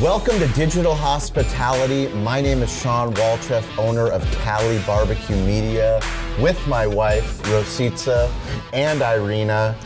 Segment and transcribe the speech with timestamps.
[0.00, 2.06] Welcome to Digital Hospitality.
[2.18, 6.00] My name is Shawn Walchef, owner of Cali Barbecue Media,
[6.38, 8.30] with my wife, Rositza,
[8.72, 9.76] and Irena.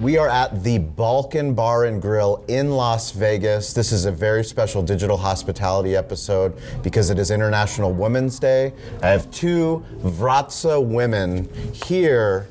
[0.00, 3.74] We are at the Balkan Bar and Grill in Las Vegas.
[3.74, 8.72] This is a very special digital hospitality episode because it is International Women's Day.
[9.02, 12.48] I have two Vratsa women here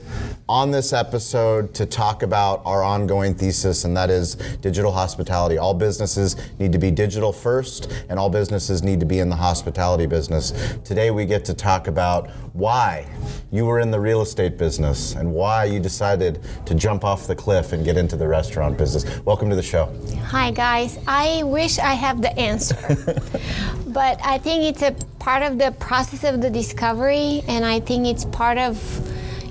[0.47, 5.57] on this episode to talk about our ongoing thesis, and that is digital hospitality.
[5.57, 9.35] All businesses need to be digital first, and all businesses need to be in the
[9.35, 10.77] hospitality business.
[10.83, 13.07] Today, we get to talk about why
[13.51, 17.35] you were in the real estate business and why you decided to jump off the
[17.39, 19.05] cliff and get into the restaurant business.
[19.25, 19.89] Welcome to the show.
[20.25, 20.99] Hi, guys.
[21.07, 22.75] I wish I have the answer,
[23.87, 28.07] but I think it's a part of the process of the discovery, and I think
[28.07, 28.75] it's part of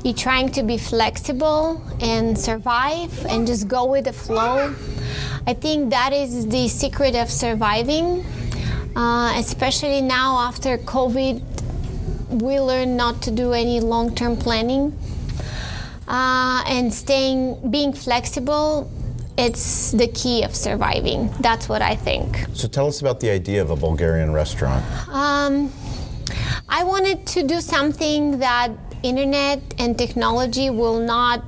[0.05, 4.75] you trying to be flexible and survive and just go with the flow.
[5.47, 8.23] I think that is the secret of surviving,
[8.97, 11.43] uh, especially now after COVID.
[12.43, 14.93] We learn not to do any long term planning
[16.09, 18.91] uh, and staying, being flexible.
[19.37, 21.31] It's the key of surviving.
[21.41, 22.45] That's what I think.
[22.55, 24.85] So, tell us about the idea of a Bulgarian restaurant.
[25.09, 25.73] Um,
[26.69, 31.45] I wanted to do something that internet and technology will not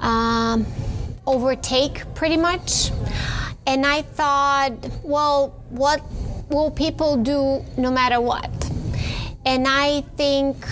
[0.00, 0.66] um,
[1.26, 2.90] overtake pretty much.
[3.66, 6.02] And I thought, well, what
[6.50, 8.50] will people do no matter what?
[9.46, 10.64] And I think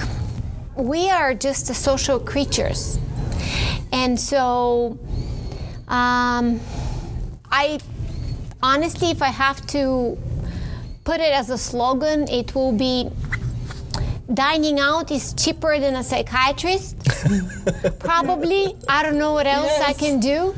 [0.76, 2.98] we are just social creatures.
[3.92, 4.98] And so
[5.88, 6.60] um,
[7.50, 7.78] I
[8.62, 10.18] honestly, if I have to
[11.04, 13.10] put it as a slogan, it will be
[14.32, 16.96] dining out is cheaper than a psychiatrist.
[17.98, 18.74] Probably.
[18.88, 19.88] I don't know what else yes.
[19.88, 20.54] I can do.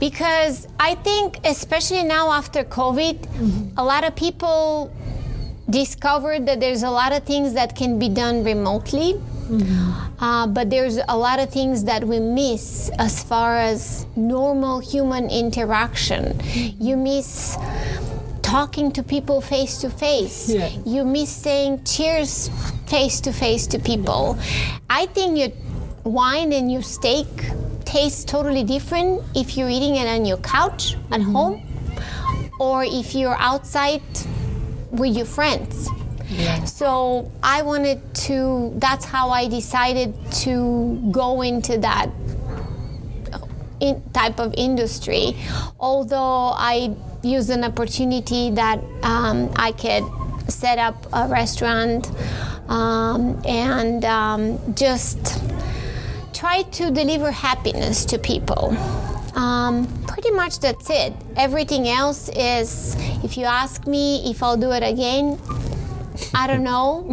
[0.00, 3.78] Because I think, especially now after COVID, mm-hmm.
[3.78, 4.92] a lot of people
[5.68, 9.20] discovered that there's a lot of things that can be done remotely.
[9.48, 10.22] Mm-hmm.
[10.22, 15.30] Uh, but there's a lot of things that we miss as far as normal human
[15.30, 16.38] interaction.
[16.38, 16.82] Mm-hmm.
[16.82, 17.56] You miss
[18.42, 20.54] talking to people face to face.
[20.86, 22.50] You miss saying cheers
[22.86, 24.38] face to face to people.
[24.88, 25.52] I think your
[26.04, 27.28] wine and your steak
[27.84, 31.32] taste totally different if you're eating it on your couch at mm-hmm.
[31.32, 31.62] home
[32.60, 34.02] or if you're outside
[34.90, 35.88] with your friends.
[36.28, 36.64] Yeah.
[36.64, 42.10] So I wanted to, that's how I decided to go into that
[43.80, 45.36] in type of industry.
[45.80, 50.04] Although I used an opportunity that um, I could
[50.50, 52.10] set up a restaurant
[52.68, 55.40] um, and um, just
[56.34, 58.76] try to deliver happiness to people.
[59.34, 61.12] Um, pretty much that's it.
[61.36, 65.38] Everything else is, if you ask me if I'll do it again,
[66.34, 67.06] I don't know.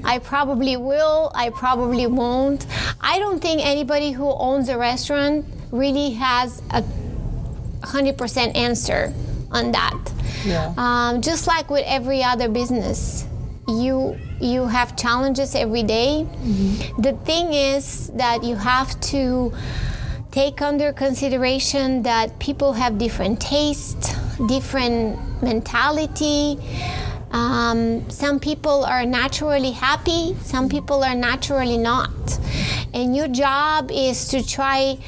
[0.04, 1.30] I probably will.
[1.34, 2.66] I probably won't.
[3.00, 6.82] I don't think anybody who owns a restaurant really has a
[7.80, 9.12] 100% answer
[9.50, 10.12] on that.
[10.44, 10.74] Yeah.
[10.76, 13.26] Um, just like with every other business,
[13.68, 16.26] you you have challenges every day.
[16.26, 17.02] Mm-hmm.
[17.02, 19.52] The thing is that you have to
[20.32, 24.14] take under consideration that people have different tastes,
[24.48, 26.58] different mentality.
[27.32, 32.10] Um, some people are naturally happy, some people are naturally not.
[32.92, 34.98] And your job is to try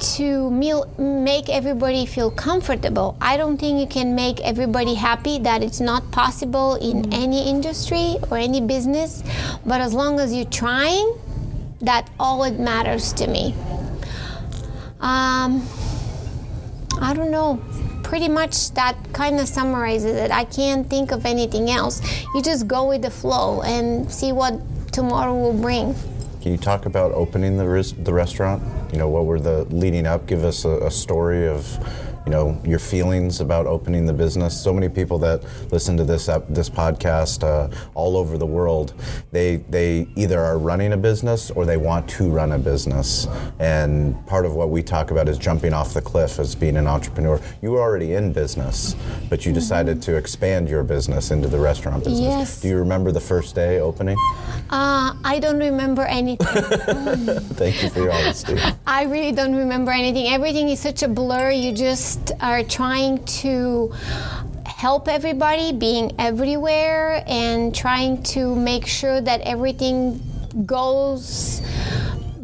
[0.00, 0.50] to
[0.98, 3.16] make everybody feel comfortable.
[3.20, 5.38] I don't think you can make everybody happy.
[5.38, 7.14] That it's not possible in mm.
[7.14, 9.22] any industry or any business.
[9.66, 11.18] But as long as you're trying,
[11.82, 13.54] that all it matters to me.
[15.00, 15.66] Um,
[17.00, 17.60] I don't know.
[18.10, 20.32] Pretty much that kind of summarizes it.
[20.32, 22.02] I can't think of anything else.
[22.34, 24.54] You just go with the flow and see what
[24.92, 25.94] tomorrow will bring.
[26.42, 28.64] Can you talk about opening the, res- the restaurant?
[28.92, 30.26] You know, what were the leading up?
[30.26, 31.78] Give us a, a story of
[32.26, 34.60] you know your feelings about opening the business.
[34.60, 35.42] So many people that
[35.72, 38.94] listen to this this podcast uh, all over the world,
[39.32, 43.26] they they either are running a business or they want to run a business.
[43.58, 46.86] And part of what we talk about is jumping off the cliff as being an
[46.86, 47.40] entrepreneur.
[47.62, 48.94] You were already in business,
[49.28, 50.12] but you decided mm-hmm.
[50.12, 52.20] to expand your business into the restaurant business.
[52.20, 52.60] Yes.
[52.60, 54.16] Do you remember the first day opening?
[54.70, 56.46] Uh, I don't remember anything.
[56.46, 58.56] Thank you for your honesty.
[58.86, 60.28] I really don't remember anything.
[60.28, 61.50] Everything is such a blur.
[61.50, 63.92] You just just are trying to
[64.64, 70.20] help everybody, being everywhere, and trying to make sure that everything
[70.66, 71.60] goes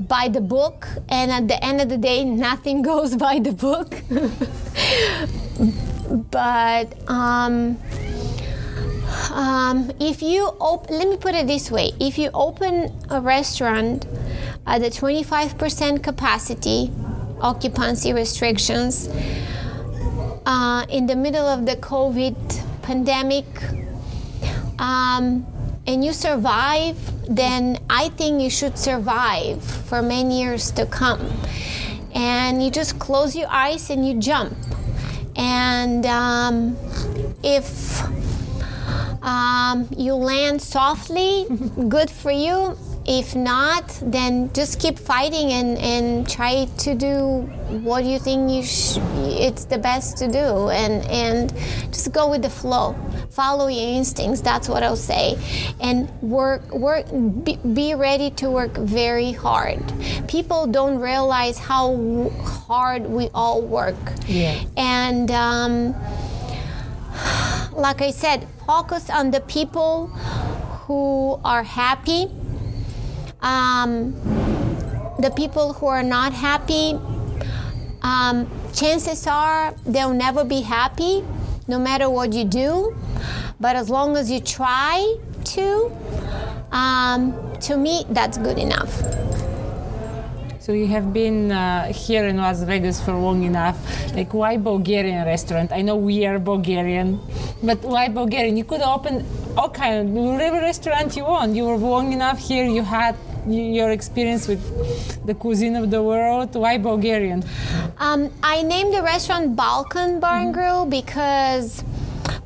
[0.08, 0.86] by the book.
[1.08, 3.94] And at the end of the day, nothing goes by the book.
[6.30, 7.76] but um,
[9.32, 14.06] um, if you open, let me put it this way: if you open a restaurant
[14.66, 16.90] at a 25% capacity,
[17.40, 19.08] occupancy restrictions,
[20.46, 22.36] uh, in the middle of the COVID
[22.82, 23.44] pandemic,
[24.78, 25.44] um,
[25.86, 26.96] and you survive,
[27.28, 31.30] then I think you should survive for many years to come.
[32.14, 34.56] And you just close your eyes and you jump.
[35.36, 36.76] And um,
[37.42, 38.02] if
[39.22, 41.46] um, you land softly,
[41.88, 42.78] good for you.
[43.08, 47.42] If not, then just keep fighting and, and try to do
[47.86, 48.98] what you think you sh-
[49.48, 51.54] it's the best to do, and and
[51.92, 52.96] just go with the flow.
[53.30, 54.40] Follow your instincts.
[54.40, 55.38] That's what I'll say,
[55.80, 57.06] and work work.
[57.44, 59.78] Be, be ready to work very hard.
[60.26, 61.94] People don't realize how
[62.66, 64.58] hard we all work, Yeah.
[64.76, 65.30] and.
[65.30, 65.94] Um,
[67.72, 70.08] like I said, focus on the people
[70.86, 72.28] who are happy.
[73.46, 74.12] Um,
[75.20, 76.98] the people who are not happy,
[78.02, 81.22] um, chances are they'll never be happy
[81.68, 82.96] no matter what you do.
[83.60, 85.16] But as long as you try
[85.54, 85.96] to,
[86.72, 87.20] um,
[87.60, 88.90] to me, that's good enough.
[90.58, 93.78] So you have been uh, here in Las Vegas for long enough.
[94.16, 95.70] Like, why Bulgarian restaurant?
[95.70, 97.20] I know we are Bulgarian,
[97.62, 98.56] but why Bulgarian?
[98.56, 99.24] You could open
[99.56, 101.54] all kind of whatever restaurant you want.
[101.54, 102.64] You were long enough here.
[102.64, 103.14] You had
[103.46, 106.54] your experience with the cuisine of the world.
[106.54, 107.44] Why Bulgarian?
[107.98, 111.84] Um, I named the restaurant Balkan Bar and Grill because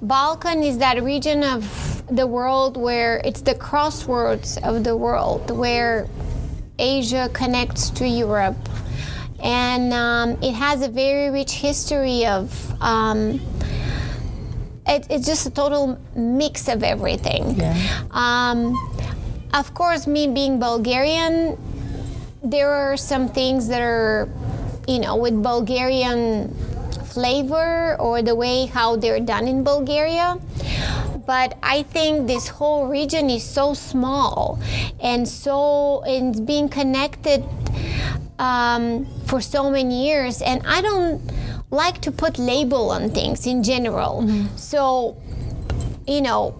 [0.02, 6.08] Balkan is that region of the world where it's the crossroads of the world, where
[6.78, 8.56] Asia connects to Europe.
[9.42, 12.52] And um, it has a very rich history of.
[12.82, 13.40] Um,
[14.86, 17.54] it, it's just a total mix of everything.
[17.56, 17.76] Yeah.
[18.10, 18.74] Um,
[19.52, 21.58] of course, me being Bulgarian,
[22.42, 24.28] there are some things that are,
[24.88, 26.54] you know, with Bulgarian
[27.04, 30.38] flavor or the way how they're done in Bulgaria.
[31.26, 34.58] But I think this whole region is so small
[35.00, 37.44] and so it's being connected
[38.38, 41.20] um, for so many years, and I don't
[41.70, 44.26] like to put label on things in general.
[44.56, 45.16] So,
[46.06, 46.54] you know,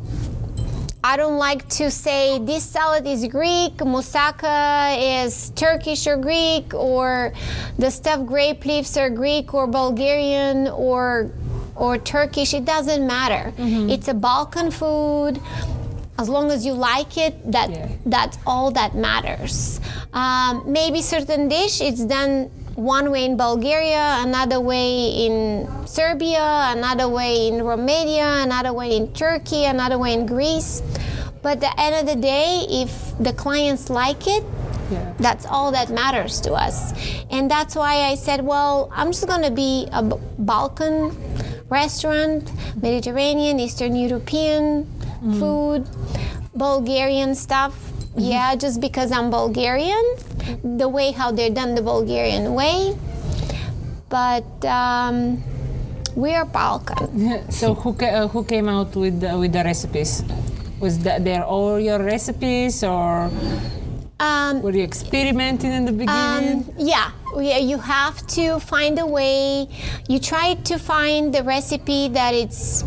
[1.03, 7.33] I don't like to say this salad is Greek, moussaka is Turkish or Greek, or
[7.79, 11.31] the stuffed grape leaves are Greek or Bulgarian or
[11.75, 12.53] or Turkish.
[12.53, 13.55] It doesn't matter.
[13.57, 15.41] It's a Balkan food.
[16.19, 17.89] As long as you like it, that Yeah.
[18.05, 19.81] that's all that matters.
[20.13, 27.09] Um, maybe certain dish it's done one way in Bulgaria, another way in Serbia, another
[27.09, 30.83] way in Romania, another way in Turkey, another way in Greece.
[31.43, 34.45] But at the end of the day, if the clients like it,
[34.91, 35.15] Yeah.
[35.19, 36.93] that's all that matters to us.
[37.31, 41.15] And that's why I said, well, I'm just going to be a B- Balkan
[41.71, 42.51] restaurant,
[42.83, 45.39] Mediterranean, Eastern European mm-hmm.
[45.39, 45.87] food,
[46.55, 47.73] Bulgarian stuff.
[47.79, 48.35] Mm-hmm.
[48.35, 50.05] Yeah, just because I'm Bulgarian,
[50.65, 52.97] the way how they're done the Bulgarian way.
[54.09, 55.43] But um,
[56.17, 57.51] we are Balkan.
[57.51, 60.23] so who ca- uh, who came out with the, with the recipes?
[60.81, 63.31] Was that there all your recipes, or
[64.21, 66.65] Um, were you experimenting in the beginning?
[66.69, 69.69] Um, yeah, yeah, you have to find a way.
[70.09, 72.85] You try to find the recipe that it's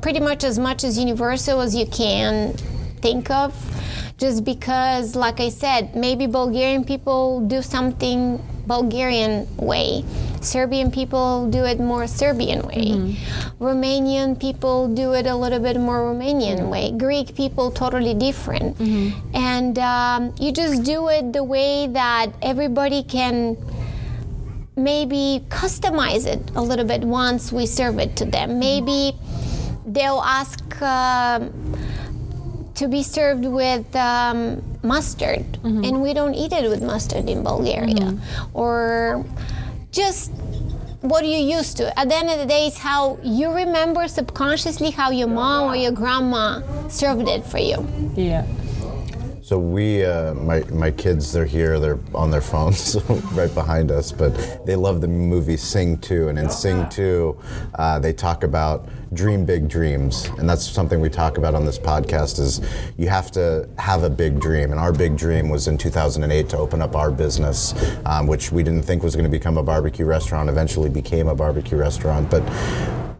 [0.00, 2.52] pretty much as much as universal as you can
[3.02, 3.50] think of.
[4.16, 10.04] Just because, like I said, maybe Bulgarian people do something Bulgarian way.
[10.40, 13.16] Serbian people do it more Serbian way.
[13.58, 16.92] Romanian people do it a little bit more Romanian way.
[16.92, 18.78] Greek people totally different.
[19.34, 23.56] And um, you just do it the way that everybody can
[24.76, 28.58] maybe customize it a little bit once we serve it to them.
[28.58, 29.14] Maybe
[29.86, 31.52] they'll ask um,
[32.74, 38.18] to be served with um, mustard, and we don't eat it with mustard in Bulgaria.
[38.52, 39.24] Or
[39.92, 40.32] just
[41.00, 41.96] what you used to.
[41.98, 45.76] At the end of the day, it's how you remember subconsciously how your mom or
[45.76, 47.86] your grandma served it for you.
[48.16, 48.44] yeah.
[49.42, 51.78] So we, uh, my my kids, they're here.
[51.78, 52.96] They're on their phones,
[53.32, 54.10] right behind us.
[54.10, 57.38] But they love the movie Sing Two, and in Sing Two,
[57.74, 61.78] uh, they talk about dream big dreams, and that's something we talk about on this
[61.78, 62.38] podcast.
[62.38, 62.60] Is
[62.96, 66.58] you have to have a big dream, and our big dream was in 2008 to
[66.58, 67.74] open up our business,
[68.06, 70.48] um, which we didn't think was going to become a barbecue restaurant.
[70.48, 72.42] Eventually became a barbecue restaurant, but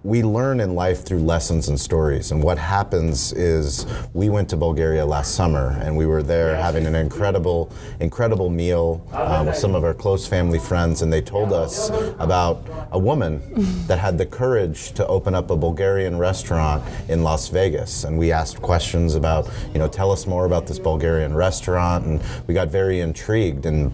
[0.04, 2.30] we learn in life through lessons and stories.
[2.30, 6.84] And what happens is we went to Bulgaria last summer and we were there having
[6.84, 11.00] an incredible, incredible meal uh, with some of our close family friends.
[11.00, 13.40] And they told us about a woman
[13.86, 18.04] that had the courage to open up a Bulgarian restaurant in Las Vegas.
[18.04, 22.04] And we asked questions about, you know, tell us more about this Bulgarian restaurant.
[22.04, 23.64] And we got very intrigued.
[23.64, 23.90] And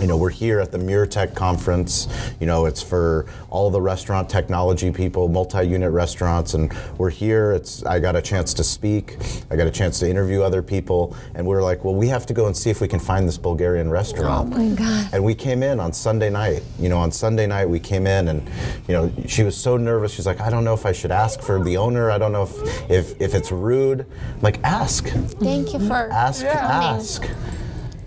[0.00, 2.08] you know, we're here at the MURTEC conference.
[2.40, 7.52] You know, it's for all the restaurant technology people, multi-unit restaurants, and we're here.
[7.52, 9.16] It's I got a chance to speak.
[9.50, 12.26] I got a chance to interview other people, and we are like, well, we have
[12.26, 14.54] to go and see if we can find this Bulgarian restaurant.
[14.54, 15.08] Oh my God.
[15.12, 16.62] And we came in on Sunday night.
[16.78, 18.46] You know, on Sunday night we came in, and
[18.86, 20.12] you know, she was so nervous.
[20.12, 22.10] She's like, I don't know if I should ask for the owner.
[22.10, 24.00] I don't know if if, if it's rude.
[24.34, 26.58] I'm like, ask, Thank you for ask, coming.
[26.58, 27.24] ask.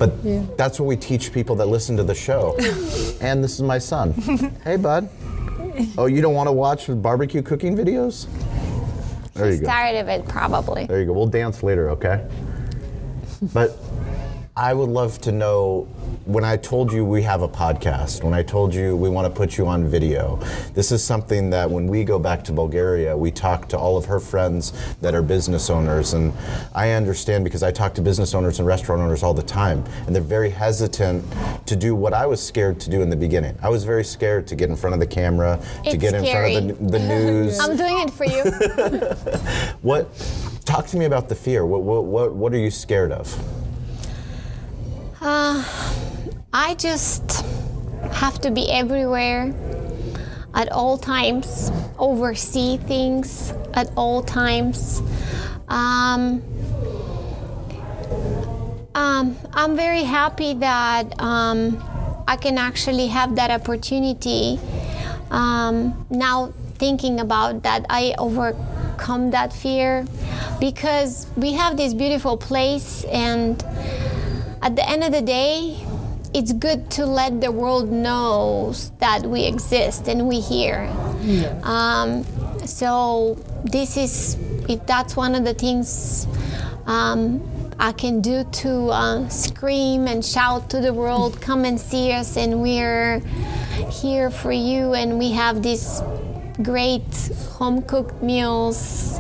[0.02, 2.56] But that's what we teach people that listen to the show.
[3.22, 4.14] and this is my son.
[4.64, 5.08] hey, bud.
[5.96, 8.26] Oh, you don't want to watch barbecue cooking videos?
[9.36, 9.68] There you go.
[9.68, 10.88] tired of it, probably.
[10.88, 11.14] There you go.
[11.14, 12.28] We'll dance later, okay?
[13.54, 13.78] But
[14.56, 15.84] I would love to know
[16.26, 19.30] when I told you we have a podcast, when I told you we want to
[19.34, 20.36] put you on video,
[20.74, 24.04] this is something that when we go back to Bulgaria, we talk to all of
[24.06, 26.12] her friends that are business owners.
[26.12, 26.34] And
[26.76, 30.14] I understand because I talk to business owners and restaurant owners all the time, and
[30.14, 31.24] they're very hesitant
[31.66, 33.58] to do what I was scared to do in the beginning.
[33.64, 36.26] I was very scared to get in front of the camera, to It's get in
[36.26, 37.58] front of the, the news.
[37.58, 38.44] I'm doing it for you.
[39.82, 40.10] What?
[40.66, 41.66] Talk to me about the fear.
[41.66, 43.34] What, what, what, what are you scared of?
[45.22, 45.64] Uh,
[46.52, 47.46] I just
[48.12, 49.54] have to be everywhere
[50.56, 55.00] at all times, oversee things at all times.
[55.68, 56.42] Um,
[58.96, 61.78] um, I'm very happy that um,
[62.28, 64.60] I can actually have that opportunity.
[65.30, 70.08] Um, now, thinking about that, I overcome that fear
[70.60, 73.64] because we have this beautiful place, and
[74.62, 75.78] at the end of the day,
[76.34, 80.90] it's good to let the world know that we exist and we here.
[81.64, 82.24] Um,
[82.66, 84.38] so this is
[84.70, 86.28] if that's one of the things
[86.86, 87.42] um,
[87.80, 92.38] I can do to uh, scream and shout to the world, come and see us,
[92.38, 93.20] and we're
[93.90, 96.02] here for you, and we have these
[96.62, 99.20] great home cooked meals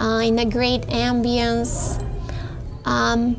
[0.00, 2.02] uh, in a great ambience.
[2.86, 3.36] Um,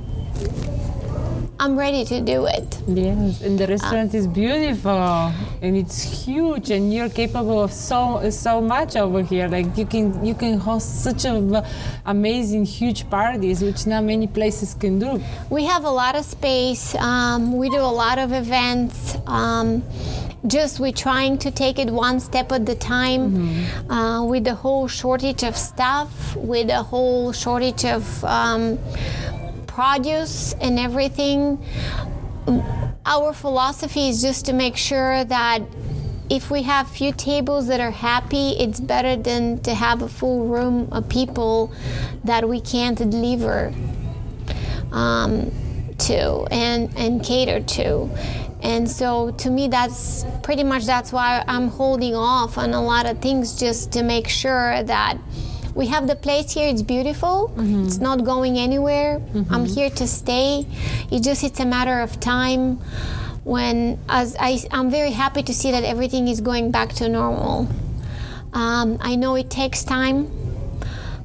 [1.62, 2.80] I'm ready to do it.
[2.88, 8.60] Yes, and the restaurant is beautiful and it's huge, and you're capable of so so
[8.60, 9.48] much over here.
[9.48, 11.63] Like you can you can host such a,
[12.08, 15.22] amazing huge parties, which not many places can do.
[15.51, 16.96] We have a lot of space.
[16.96, 19.18] Um, we do a lot of events.
[19.27, 19.84] Um,
[20.48, 23.22] just we're trying to take it one step at a time.
[23.88, 28.80] Uh, with the whole shortage of staff, with the whole shortage of um,
[29.72, 31.63] produce and everything.
[33.06, 35.62] Our philosophy is just to make sure that
[36.30, 40.46] if we have few tables that are happy, it's better than to have a full
[40.46, 41.72] room of people
[42.24, 43.74] that we can't deliver
[44.92, 45.51] um,
[45.98, 48.10] to and, and cater to.
[48.62, 53.06] And so to me that's pretty much that's why I'm holding off on a lot
[53.06, 55.18] of things just to make sure that
[55.75, 57.54] we have the place here it's beautiful.
[57.86, 59.22] It's not going anywhere.
[59.50, 60.66] I'm here to stay.
[61.12, 62.78] It just it's a matter of time
[63.44, 67.68] when as I, i'm very happy to see that everything is going back to normal.
[68.54, 70.30] Um, i know it takes time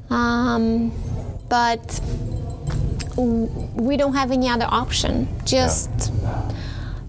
[0.09, 0.91] um,
[1.49, 2.01] but
[3.17, 5.27] we don't have any other option.
[5.45, 6.11] Just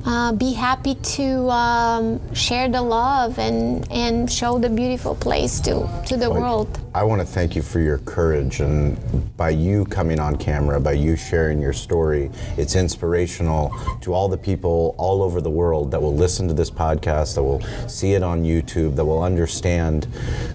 [0.06, 5.88] uh, be happy to um, share the love and, and show the beautiful place to,
[6.06, 6.80] to the Like, world.
[6.98, 8.98] I want to thank you for your courage and
[9.36, 14.36] by you coming on camera, by you sharing your story, it's inspirational to all the
[14.36, 18.24] people all over the world that will listen to this podcast, that will see it
[18.24, 20.08] on YouTube, that will understand.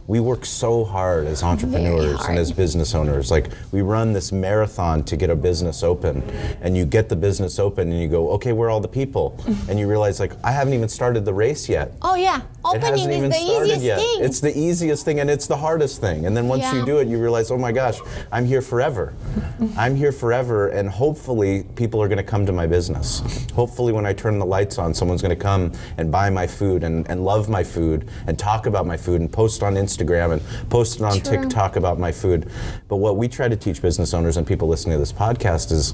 [0.07, 3.31] We work so hard as entrepreneurs and as business owners.
[3.31, 6.21] Like we run this marathon to get a business open,
[6.62, 9.41] and you get the business open, and you go, okay, where are all the people?
[9.69, 11.93] and you realize like I haven't even started the race yet.
[12.01, 14.00] Oh yeah, opening is the easiest yet.
[14.00, 14.23] thing.
[14.25, 16.25] It's the easiest thing and it's the hardest thing.
[16.25, 18.00] And then once you do it, you realize, oh my gosh,
[18.32, 19.13] I'm here forever.
[19.78, 23.22] I'm here forever, and hopefully people are going to come to my business.
[23.52, 26.84] Hopefully, when I turn the lights on, someone's going to come and buy my food
[26.84, 30.70] and, and love my food and talk about my food and post on Instagram and
[30.70, 31.42] post it on True.
[31.42, 32.50] TikTok about my food.
[32.88, 35.94] But what we try to teach business owners and people listening to this podcast is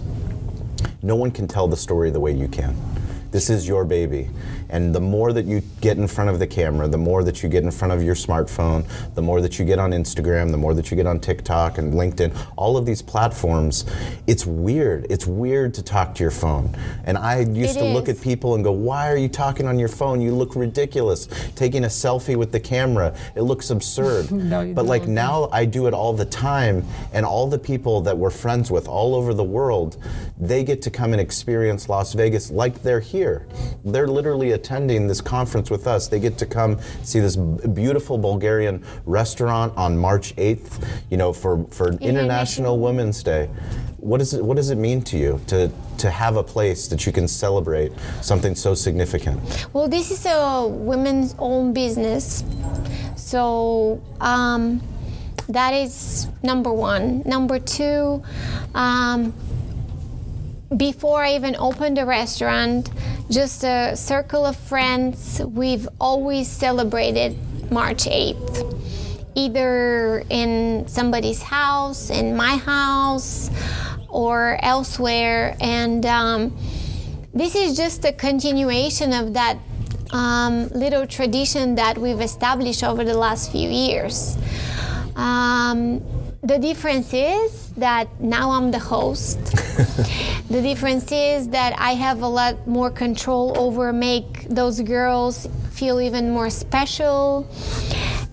[1.02, 2.76] no one can tell the story the way you can.
[3.32, 4.30] This is your baby.
[4.70, 7.50] And the more that you get in front of the camera, the more that you
[7.50, 10.74] get in front of your smartphone, the more that you get on Instagram, the more
[10.74, 13.86] that you get on TikTok and LinkedIn, all of these platforms,
[14.28, 15.08] it's weird.
[15.10, 16.76] It's weird to talk to your phone.
[17.06, 19.78] And I used It to look at people and go, why are you talking on
[19.78, 20.22] your phone?
[20.22, 21.28] You look ridiculous.
[21.56, 24.32] Taking a selfie with the camera, it looks absurd.
[24.50, 26.84] No, but like now I do it all the time,
[27.14, 29.98] and all the people that we're friends with all over the world,
[30.40, 33.19] they get to come and experience Las Vegas like they're here.
[33.20, 36.08] They're literally attending this conference with us.
[36.08, 41.66] They get to come see this beautiful Bulgarian restaurant on March 8th, you know, for,
[41.66, 43.50] for International Women's Day.
[43.98, 47.06] What, is it, what does it mean to you to, to have a place that
[47.06, 49.68] you can celebrate something so significant?
[49.74, 52.44] Well, this is a women's own business.
[53.16, 54.82] So um,
[55.50, 57.24] that is number one.
[57.26, 58.24] Number two,
[58.74, 59.34] um,
[60.76, 62.92] before I even opened the restaurant,
[63.30, 67.36] just a circle of friends, we've always celebrated
[67.72, 68.76] March 8th.
[69.36, 73.50] Either in somebody's house, in my house,
[74.10, 75.56] or elsewhere.
[75.62, 76.58] And um,
[77.34, 79.58] this is just a continuation of that
[80.12, 84.38] um, little tradition that we've established over the last few years.
[85.16, 86.04] Um,
[86.42, 89.40] the difference is that now I'm the host.
[90.50, 96.02] the difference is that I have a lot more control over make those girls feel
[96.02, 97.48] even more special.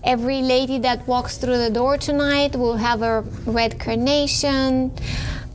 [0.03, 4.91] Every lady that walks through the door tonight will have a red carnation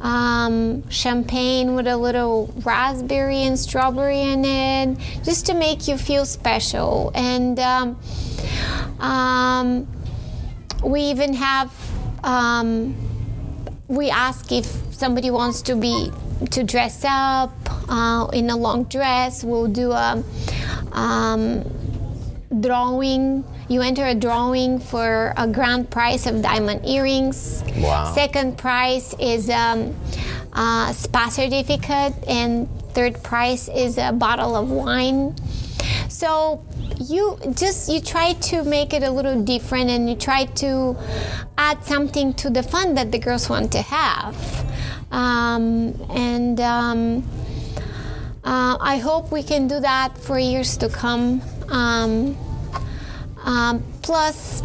[0.02, 6.26] um, champagne with a little raspberry and strawberry in it, just to make you feel
[6.26, 7.12] special.
[7.14, 7.98] And um,
[8.98, 9.86] um,
[10.84, 11.72] we even have
[12.24, 12.94] um,
[13.88, 16.10] we ask if somebody wants to be
[16.50, 17.52] to dress up
[17.88, 19.44] uh, in a long dress.
[19.44, 20.22] We'll do a
[20.92, 21.64] um,
[22.60, 23.44] drawing.
[23.68, 27.64] You enter a drawing for a grand prize of diamond earrings.
[27.76, 28.12] Wow.
[28.14, 29.94] Second prize is um,
[30.52, 35.34] a spa certificate, and third prize is a bottle of wine.
[36.08, 36.64] So
[37.00, 40.96] you just you try to make it a little different, and you try to
[41.56, 44.36] add something to the fun that the girls want to have.
[45.12, 47.22] Um, and um,
[48.42, 51.42] uh, I hope we can do that for years to come.
[51.68, 52.36] Um,
[53.44, 54.62] um, plus,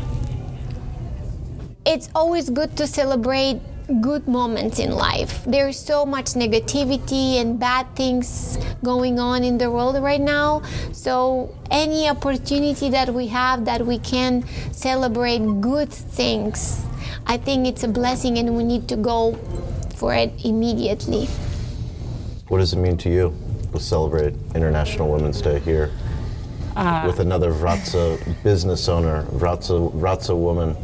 [1.85, 3.59] it's always good to celebrate
[4.01, 5.43] good moments in life.
[5.45, 10.61] There's so much negativity and bad things going on in the world right now.
[10.91, 16.85] So, any opportunity that we have that we can celebrate good things,
[17.25, 19.39] I think it's a blessing and we need to go
[19.97, 21.25] for it immediately.
[22.49, 23.33] What does it mean to you
[23.73, 25.91] to celebrate International Women's Day here
[26.75, 30.77] uh, with another Vratsa business owner, Vratsa, Vratsa woman?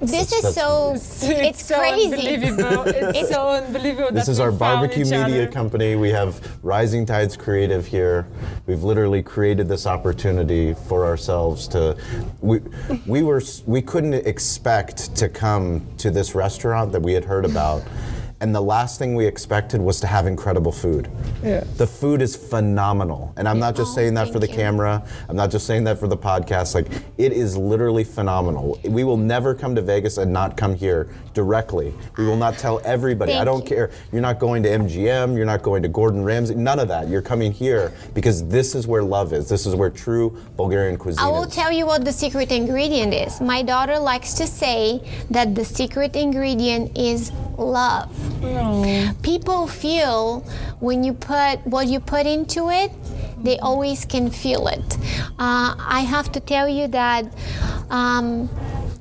[0.00, 2.06] This That's- is so, it's, so crazy.
[2.06, 2.84] unbelievable.
[2.86, 4.10] It's so unbelievable.
[4.12, 5.46] This that is we our barbecue media other.
[5.48, 5.94] company.
[5.94, 8.26] We have Rising Tides Creative here.
[8.66, 11.96] We've literally created this opportunity for ourselves to.
[12.40, 12.62] We,
[13.06, 17.82] we were we couldn't expect to come to this restaurant that we had heard about.
[18.42, 21.08] And the last thing we expected was to have incredible food.
[21.44, 21.62] Yeah.
[21.76, 23.32] The food is phenomenal.
[23.36, 24.54] And I'm not just Oh, saying that for the you.
[24.54, 25.04] camera.
[25.28, 26.74] I'm not just saying that for the podcast.
[26.74, 28.80] Like, it is literally phenomenal.
[28.84, 31.94] We will never come to Vegas and not come here directly.
[32.18, 33.32] We will not tell everybody.
[33.34, 33.76] I don't you.
[33.76, 33.90] care.
[34.10, 35.36] You're not going to MGM.
[35.36, 36.56] You're not going to Gordon Ramsay.
[36.56, 37.08] None of that.
[37.08, 39.48] You're coming here because this is where love is.
[39.48, 41.54] This is where true Bulgarian cuisine I will is.
[41.54, 43.40] tell you what the secret ingredient is.
[43.40, 45.00] My daughter likes to say
[45.30, 48.10] that the secret ingredient is love.
[49.22, 50.40] People feel
[50.80, 52.90] when you put what you put into it,
[53.42, 54.98] they always can feel it.
[55.38, 57.26] Uh, I have to tell you that
[57.90, 58.48] um,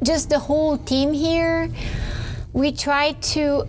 [0.04, 1.70] just the whole team here,
[2.54, 3.67] we try to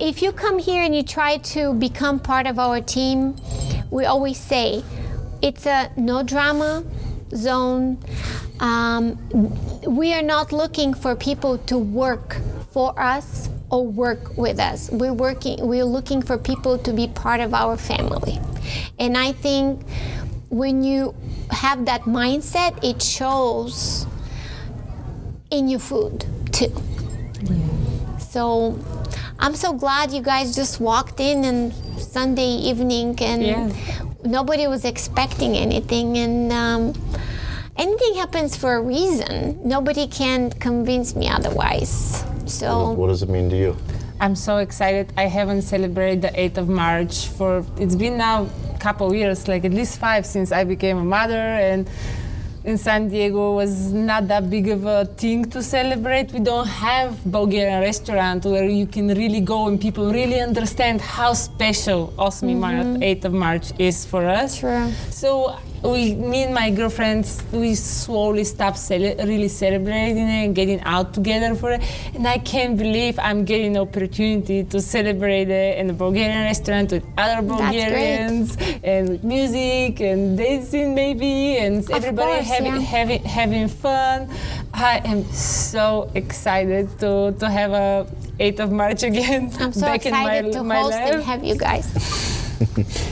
[0.00, 3.36] if you come here and you try to become part of our team,
[3.90, 4.84] we always say
[5.40, 6.84] it's a no drama
[7.34, 7.98] zone.
[8.60, 9.18] Um,
[9.86, 12.36] we are not looking for people to work
[12.70, 14.90] for us or work with us.
[14.92, 15.66] We're working.
[15.66, 18.38] We're looking for people to be part of our family,
[19.00, 19.82] and I think
[20.50, 21.14] when you
[21.50, 24.06] have that mindset, it shows
[25.50, 26.72] in your food too.
[28.18, 28.78] So
[29.38, 33.74] I'm so glad you guys just walked in and Sunday evening and
[34.24, 36.94] nobody was expecting anything and um,
[37.76, 39.58] anything happens for a reason.
[39.64, 42.24] Nobody can convince me otherwise.
[42.52, 43.76] So What does it mean to you?
[44.20, 45.12] I'm so excited.
[45.16, 49.64] I haven't celebrated the 8th of March for it's been now a couple years, like
[49.64, 51.34] at least five since I became a mother
[51.70, 51.88] and
[52.64, 56.30] in San Diego was not that big of a thing to celebrate.
[56.32, 61.32] We don't have Bulgarian restaurant where you can really go and people really understand how
[61.32, 64.60] special 8 March, 8th of March is for us.
[64.60, 64.92] True.
[65.10, 71.12] So we, me and my girlfriends, we slowly stopped cele- really celebrating and getting out
[71.12, 71.82] together for it.
[72.14, 76.92] And I can't believe I'm getting the opportunity to celebrate it in a Bulgarian restaurant
[76.92, 77.42] with other.
[77.42, 82.80] Bulgarians and with music and dancing maybe and everybody course, having, yeah.
[82.80, 84.28] having having fun.
[84.72, 88.06] I am so excited to to have a
[88.38, 91.44] 8th of March again I'm so back excited in my, to my host and have
[91.44, 91.86] you guys.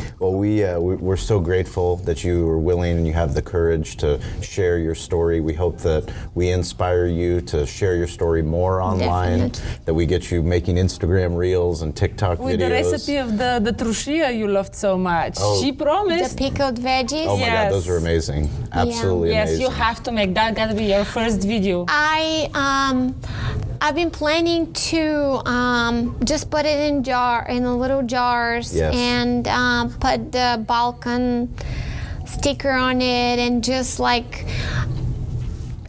[0.20, 3.40] Well, we, uh, we we're so grateful that you are willing and you have the
[3.40, 5.40] courage to share your story.
[5.40, 9.48] We hope that we inspire you to share your story more online.
[9.48, 9.84] Definitely.
[9.86, 12.58] That we get you making Instagram reels and TikTok With videos.
[12.58, 15.58] the recipe of the the turshia you loved so much, Oh.
[15.62, 16.36] she promised.
[16.36, 17.26] The pickled veggies.
[17.26, 18.42] Oh my God, those are amazing!
[18.72, 19.34] Absolutely amazing.
[19.38, 19.62] yes, amazing.
[19.64, 20.54] you have to make that.
[20.54, 21.86] Gotta be your first video.
[21.88, 22.98] I um
[23.80, 28.94] I've been planning to um, just put it in jar in a little jars Yes.
[28.94, 31.54] and um, put the Balkan
[32.26, 34.44] sticker on it and just like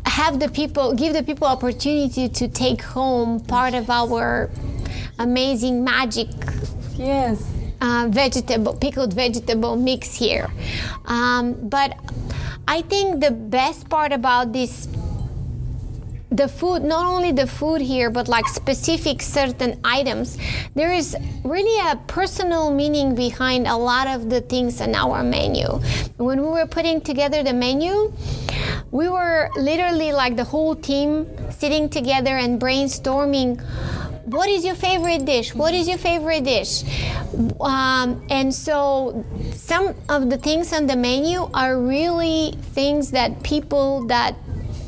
[0.06, 4.49] have the people give the people opportunity to take home part of our
[5.19, 6.30] amazing magic
[6.97, 7.43] Yes.
[7.82, 10.49] uh, vegetable pickled vegetable mix here.
[11.06, 11.97] Um, but
[12.67, 14.88] I think the best part about this
[16.32, 20.38] the food not only the food here but like specific certain items.
[20.76, 25.67] There is really a personal meaning behind a lot of the things on our menu.
[26.17, 28.13] When we were putting together the menu
[28.91, 33.62] we were literally like the whole team sitting together and brainstorming
[34.26, 35.54] what is your favorite dish?
[35.54, 36.84] What is your favorite dish?
[37.60, 44.06] Um, and so some of the things on the menu are really things that people
[44.08, 44.36] that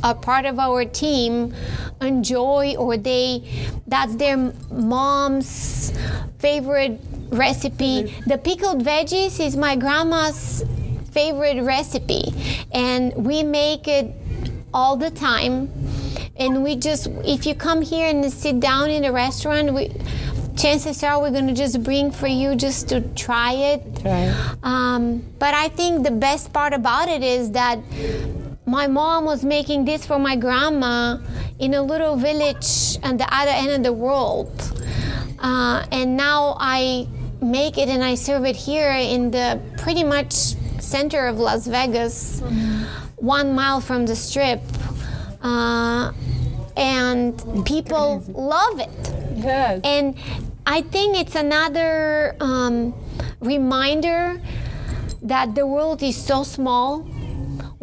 [0.03, 1.53] are part of our team
[2.01, 3.41] enjoy or they
[3.87, 4.37] that's their
[4.69, 5.93] mom's
[6.39, 8.13] favorite recipe.
[8.27, 10.63] The pickled veggies is my grandma's
[11.11, 12.33] favorite recipe.
[12.73, 14.13] And we make it
[14.73, 15.71] all the time.
[16.35, 19.91] And we just if you come here and sit down in a restaurant we
[20.57, 23.81] chances are we're going to just bring for you just to try it.
[24.63, 27.79] Um, but I think the best part about it is that
[28.65, 31.17] my mom was making this for my grandma
[31.59, 34.51] in a little village on the other end of the world.
[35.39, 37.07] Uh, and now I
[37.41, 40.33] make it and I serve it here in the pretty much
[40.79, 42.41] center of Las Vegas,
[43.17, 44.61] one mile from the strip.
[45.41, 46.13] Uh,
[46.77, 48.89] and people love it.
[49.35, 49.81] Yes.
[49.83, 50.15] And
[50.65, 52.93] I think it's another um,
[53.41, 54.41] reminder
[55.21, 57.05] that the world is so small.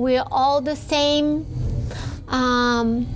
[0.00, 1.44] We're all the same.
[2.26, 3.06] Um,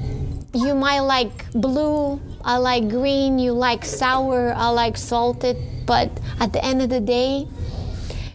[0.52, 6.52] you might like blue, I like green, you like sour, I like salted, but at
[6.52, 7.48] the end of the day,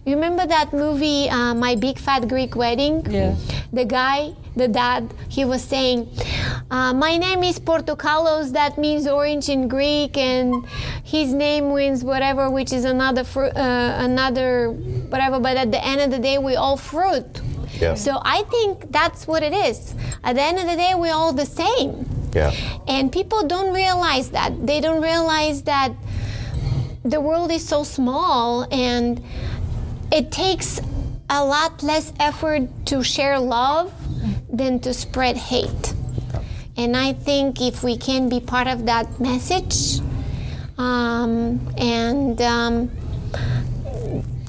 [0.03, 3.05] you remember that movie, uh, My Big Fat Greek Wedding?
[3.07, 3.35] Yeah.
[3.71, 6.09] The guy, the dad, he was saying,
[6.71, 10.65] uh, My name is Portokalos, that means orange in Greek, and
[11.03, 16.01] his name means whatever, which is another, fru- uh, another whatever, but at the end
[16.01, 17.41] of the day, we all fruit.
[17.79, 17.95] Yeah.
[17.95, 19.95] So I think that's what it is.
[20.23, 22.05] At the end of the day, we're all the same.
[22.33, 22.53] yeah.
[22.87, 24.65] And people don't realize that.
[24.67, 25.93] They don't realize that
[27.03, 29.23] the world is so small and
[30.11, 30.81] it takes
[31.29, 33.93] a lot less effort to share love
[34.51, 35.93] than to spread hate.
[36.75, 40.01] And I think if we can be part of that message,
[40.77, 42.89] um, and um,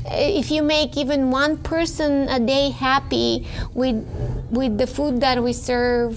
[0.06, 3.96] if you make even one person a day happy with
[4.50, 6.16] with the food that we serve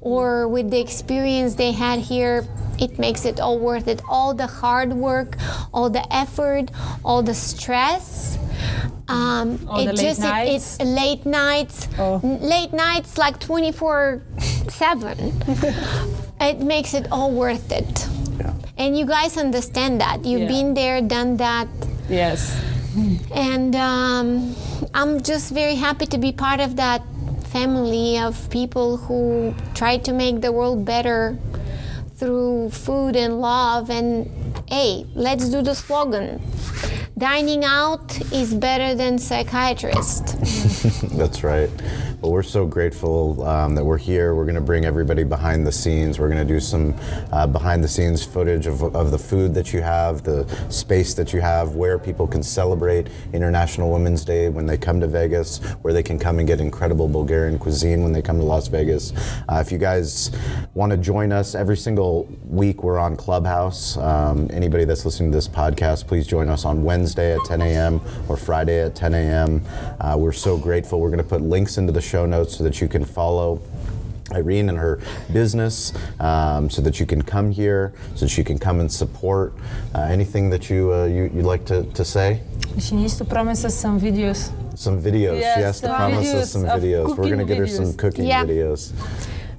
[0.00, 2.46] or with the experience they had here
[2.78, 5.36] it makes it all worth it all the hard work
[5.72, 6.70] all the effort
[7.04, 8.38] all the stress
[9.08, 12.20] um, All it the late just it- it's late nights Oh.
[12.22, 14.22] Late nights like 24
[14.68, 15.18] 7
[16.40, 18.06] it makes it all worth it
[18.38, 18.54] Yeah.
[18.78, 20.48] and you guys understand that you've Yeah.
[20.48, 21.68] been there done that
[22.08, 22.56] Yes.
[23.32, 24.54] And um,
[24.92, 27.02] I'm just very happy to be part of that
[27.46, 31.38] family of people who try to make the world better
[32.16, 33.90] through food and love.
[33.90, 34.30] And
[34.68, 36.40] hey, let's do the slogan
[37.16, 40.36] dining out is better than psychiatrist.
[41.16, 41.70] That's right.
[42.24, 44.34] Well, we're so grateful um, that we're here.
[44.34, 46.18] We're going to bring everybody behind the scenes.
[46.18, 46.94] We're going to do some
[47.30, 51.34] uh, behind the scenes footage of, of the food that you have, the space that
[51.34, 55.92] you have, where people can celebrate International Women's Day when they come to Vegas, where
[55.92, 59.12] they can come and get incredible Bulgarian cuisine when they come to Las Vegas.
[59.46, 60.30] Uh, if you guys
[60.72, 63.98] want to join us every single week, we're on Clubhouse.
[63.98, 68.00] Um, anybody that's listening to this podcast, please join us on Wednesday at 10 a.m.
[68.30, 69.62] or Friday at 10 a.m.
[70.00, 71.00] Uh, we're so grateful.
[71.02, 73.60] We're going to put links into the show notes so that you can follow.
[74.32, 75.00] Irene and her
[75.32, 79.52] business, um, so that you can come here, so that you can come and support.
[79.94, 82.40] Uh, anything that you, uh, you you'd like to, to say?
[82.78, 84.50] She needs to promise us some videos.
[84.76, 85.38] Some videos.
[85.38, 87.16] Yes, she has to some promise videos us some videos.
[87.16, 87.98] We're gonna get her some videos.
[87.98, 88.44] cooking Yeah.
[88.44, 88.92] videos.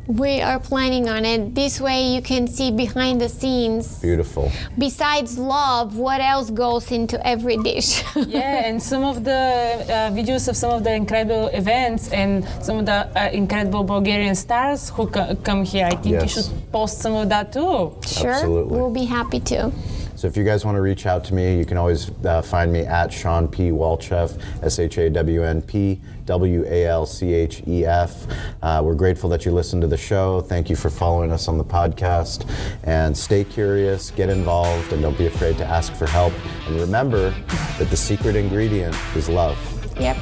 [0.07, 1.55] We are planning on it.
[1.55, 3.99] This way you can see behind the scenes.
[4.01, 4.51] Beautiful.
[4.77, 8.03] Besides love, what else goes into every dish?
[8.15, 12.77] yeah, and some of the uh, videos of some of the incredible events and some
[12.77, 15.85] of the uh, incredible Bulgarian stars who co- come here.
[15.87, 17.97] I think you should post some of that too.
[18.05, 18.29] sure.
[18.29, 18.77] Absolutely.
[18.77, 19.71] We'll be happy to.
[20.15, 22.71] So if you guys want to reach out to me, you can always uh, find
[22.71, 23.69] me at Shawn P.
[23.69, 28.25] Walchef, S H A W N P W A L C H E F.
[28.62, 30.41] Uh, we're grateful that you listened to the show.
[30.41, 32.49] Thank you for following us on the podcast.
[32.84, 36.34] And stay curious, get involved, and don't be afraid to ask for help.
[36.67, 37.32] And remember
[37.78, 39.58] that the secret ingredient is love.
[39.99, 40.17] Yep.